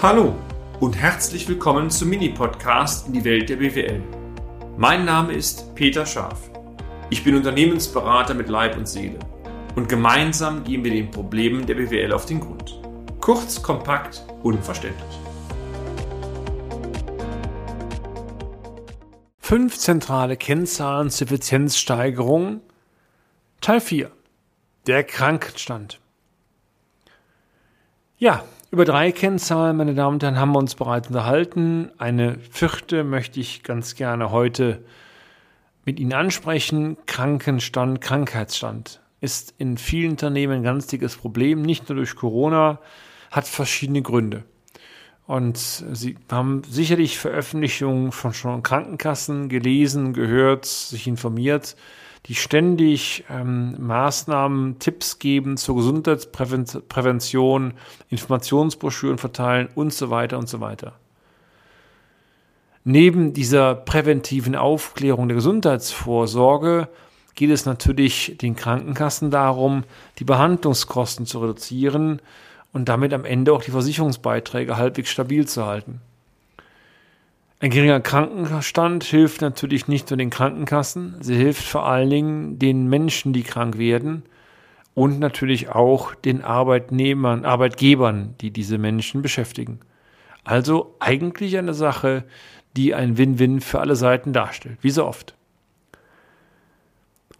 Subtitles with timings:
[0.00, 0.36] Hallo
[0.78, 4.00] und herzlich willkommen zum Mini-Podcast in die Welt der BWL.
[4.76, 6.52] Mein Name ist Peter Scharf.
[7.10, 9.18] Ich bin Unternehmensberater mit Leib und Seele
[9.74, 12.80] und gemeinsam gehen wir den Problemen der BWL auf den Grund.
[13.20, 15.18] Kurz, kompakt, unverständlich.
[19.40, 22.60] Fünf zentrale Kennzahlen zur Effizienzsteigerung
[23.60, 24.12] Teil 4
[24.86, 25.98] Der Krankenstand
[28.16, 31.90] Ja, über drei Kennzahlen, meine Damen und Herren, haben wir uns bereits unterhalten.
[31.96, 34.84] Eine vierte möchte ich ganz gerne heute
[35.84, 36.98] mit Ihnen ansprechen.
[37.06, 42.78] Krankenstand, Krankheitsstand ist in vielen Unternehmen ein ganz dickes Problem, nicht nur durch Corona,
[43.30, 44.44] hat verschiedene Gründe.
[45.26, 51.74] Und Sie haben sicherlich Veröffentlichungen von schon Krankenkassen gelesen, gehört, sich informiert
[52.26, 57.74] die ständig ähm, Maßnahmen, Tipps geben zur Gesundheitsprävention,
[58.10, 60.94] Informationsbroschüren verteilen und so weiter und so weiter.
[62.84, 66.88] Neben dieser präventiven Aufklärung der Gesundheitsvorsorge
[67.34, 69.84] geht es natürlich den Krankenkassen darum,
[70.18, 72.20] die Behandlungskosten zu reduzieren
[72.72, 76.00] und damit am Ende auch die Versicherungsbeiträge halbwegs stabil zu halten.
[77.60, 82.86] Ein geringer Krankenstand hilft natürlich nicht nur den Krankenkassen, sie hilft vor allen Dingen den
[82.88, 84.22] Menschen, die krank werden
[84.94, 89.80] und natürlich auch den Arbeitnehmern, Arbeitgebern, die diese Menschen beschäftigen.
[90.44, 92.24] Also eigentlich eine Sache,
[92.76, 95.37] die ein Win-Win für alle Seiten darstellt, wie so oft.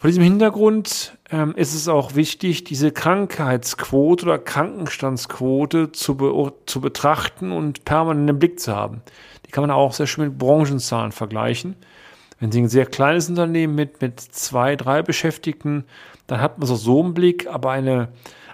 [0.00, 6.80] Vor diesem Hintergrund ähm, ist es auch wichtig, diese Krankheitsquote oder Krankenstandsquote zu, be zu
[6.80, 9.02] betrachten und permanent im Blick zu haben.
[9.44, 11.74] Die kann man auch sehr schön mit Branchenzahlen vergleichen.
[12.38, 15.84] Wenn Sie ein sehr kleines Unternehmen mit, mit zwei, drei Beschäftigten,
[16.28, 18.10] dann hat man so, so einen Blick, aber eine,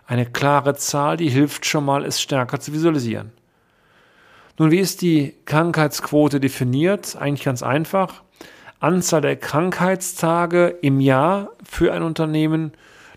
[0.07, 3.33] eine klare Zahl, die hilft schon mal, es stärker zu visualisieren.
[4.57, 7.17] Nun, wie ist die Krankheitsquote definiert?
[7.21, 8.23] Eigentlich ganz einfach.
[8.85, 12.73] Anzahl der Krankheitstage im Jahr für ein Unternehmen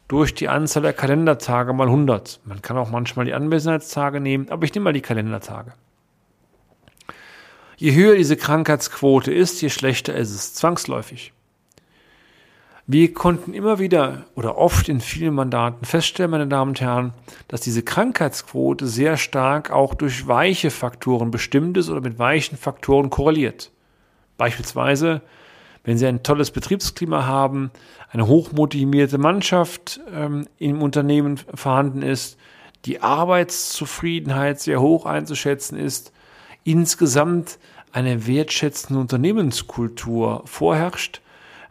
[0.07, 2.39] durch die Anzahl der Kalendertage mal 100.
[2.45, 5.73] Man kann auch manchmal die Anwesenheitstage nehmen, aber ich nehme mal die Kalendertage.
[7.75, 11.33] Je höher diese Krankheitsquote ist, je schlechter ist es, zwangsläufig.
[12.89, 17.13] Wir konnten immer wieder oder oft in vielen Mandaten feststellen, meine Damen und Herren,
[17.49, 23.09] dass diese Krankheitsquote sehr stark auch durch weiche Faktoren bestimmt ist oder mit weichen Faktoren
[23.09, 23.71] korreliert.
[24.37, 25.21] Beispielsweise,
[25.87, 27.71] wenn Sie ein tolles Betriebsklima haben,
[28.11, 32.37] eine hochmotivierte Mannschaft ähm, im Unternehmen vorhanden ist,
[32.83, 36.11] die Arbeitszufriedenheit sehr hoch einzuschätzen ist,
[36.65, 37.57] insgesamt
[37.93, 41.21] eine wertschätzende Unternehmenskultur vorherrscht,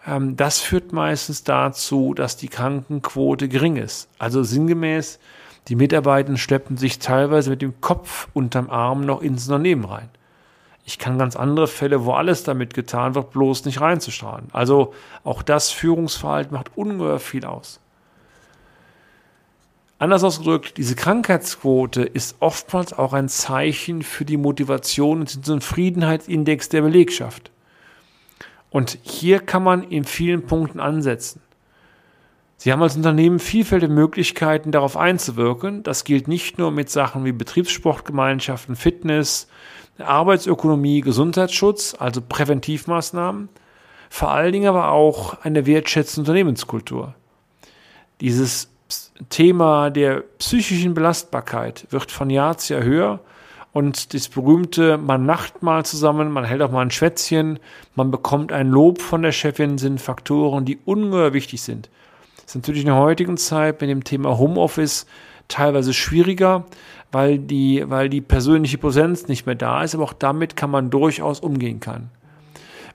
[0.06, 4.09] ähm, das führt meistens dazu, dass die Krankenquote gering ist.
[4.19, 5.19] Also sinngemäß,
[5.69, 10.09] die Mitarbeiter schleppen sich teilweise mit dem Kopf unterm Arm noch ins Unternehmen rein.
[10.88, 14.48] Ich kann ganz andere Fälle, wo alles damit getan wird, bloß nicht reinzustrahlen.
[14.52, 17.80] Also auch das Führungsverhalten macht ungeheuer viel aus.
[19.98, 26.69] Anders ausgedrückt, diese Krankheitsquote ist oftmals auch ein Zeichen für die Motivation und den Zufriedenheitsindex
[26.69, 27.50] der Belegschaft.
[28.70, 31.41] Und hier kann man in vielen Punkten ansetzen.
[32.58, 35.82] Sie haben als Unternehmen vielfältige Möglichkeiten, darauf einzuwirken.
[35.82, 39.48] Das gilt nicht nur mit Sachen wie Betriebssportgemeinschaften, Fitness,
[39.98, 43.48] Arbeitsökonomie, Gesundheitsschutz, also Präventivmaßnahmen,
[44.10, 47.14] vor allen Dingen aber auch eine wertschätzende Unternehmenskultur.
[48.20, 48.70] Dieses
[49.30, 53.20] Thema der psychischen Belastbarkeit wird von Jahr zu Jahr höher
[53.72, 57.58] und das berühmte, man macht mal zusammen, man hält auch mal ein Schwätzchen,
[57.94, 61.90] man bekommt ein Lob von der Chefin, sind Faktoren, die ungeheuer wichtig sind.
[62.36, 65.06] Das ist natürlich in der heutigen Zeit mit dem Thema Homeoffice
[65.48, 66.64] teilweise schwieriger,
[67.12, 70.91] weil die, weil die persönliche Präsenz nicht mehr da ist, aber auch damit kann man
[70.91, 72.11] durchaus umgehen kann.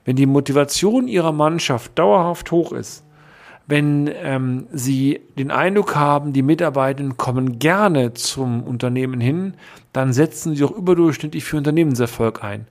[0.04, 3.04] Wenn die Motivation ihrer Mannschaft dauerhaft hoch ist,
[3.66, 9.54] wenn ähm, Sie den Eindruck haben, die Mitarbeitenden kommen gerne zum Unternehmen hin,
[9.92, 12.66] dann setzen Sie auch überdurchschnittlich für Unternehmenserfolg ein.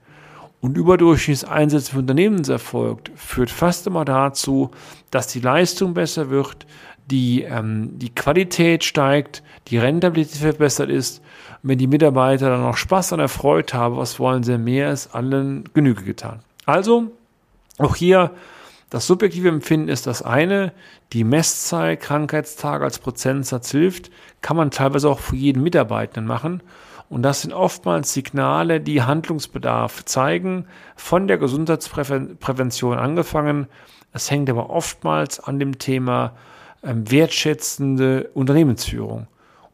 [0.59, 4.69] Und überdurchschnittliches Einsetzen für Unternehmenserfolg führt fast immer dazu,
[5.09, 6.67] dass die Leistung besser wird,
[7.05, 11.19] die, ähm, die Qualität steigt, die Rentabilität verbessert ist.
[11.63, 15.13] Und wenn die Mitarbeiter dann noch Spaß und Erfreut haben, was wollen sie mehr, ist
[15.13, 16.39] allen Genüge getan.
[16.65, 17.11] Also,
[17.77, 18.31] auch hier
[18.91, 20.73] das subjektive Empfinden ist das eine.
[21.13, 24.11] Die Messzahl Krankheitstage als Prozentsatz hilft,
[24.41, 26.61] kann man teilweise auch für jeden Mitarbeitenden machen.
[27.09, 30.65] Und das sind oftmals Signale, die Handlungsbedarf zeigen,
[30.97, 33.67] von der Gesundheitsprävention angefangen.
[34.11, 36.33] Es hängt aber oftmals an dem Thema
[36.81, 39.27] wertschätzende Unternehmensführung.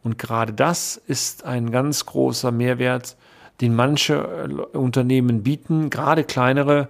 [0.04, 3.18] Und gerade das ist ein ganz großer Mehrwert,
[3.62, 4.16] den manche
[4.74, 6.90] äh, Unternehmen bieten, gerade kleinere,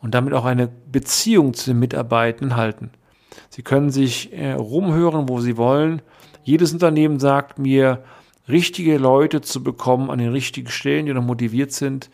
[0.00, 2.90] und damit auch eine Beziehung zu den Mitarbeitenden halten.
[3.50, 6.02] Sie können sich äh, rumhören, wo sie wollen.
[6.42, 8.02] Jedes Unternehmen sagt mir,
[8.48, 12.10] richtige Leute zu bekommen an den richtigen Stellen, die noch motiviert sind,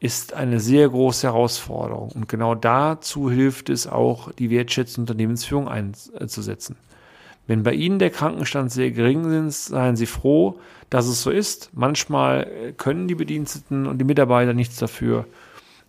[0.00, 2.10] ist eine sehr große Herausforderung.
[2.12, 6.76] Und genau dazu hilft es auch, die wertschätzende Unternehmensführung einzusetzen.
[7.46, 10.60] Wenn bei Ihnen der Krankenstand sehr gering ist, seien Sie froh,
[10.90, 11.70] dass es so ist.
[11.72, 15.26] Manchmal können die Bediensteten und die Mitarbeiter nichts dafür,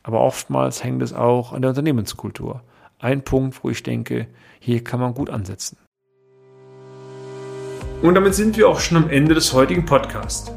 [0.02, 2.62] aber oftmals hängt es auch an der Unternehmenskultur.
[2.98, 4.28] Ein Punkt, wo ich denke,
[4.60, 5.78] hier kann man gut ansetzen.
[8.02, 10.52] Und damit sind wir auch schon am Ende des heutigen Podcasts.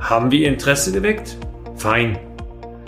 [0.00, 1.38] Haben wir Ihr Interesse geweckt?
[1.76, 2.18] Fein.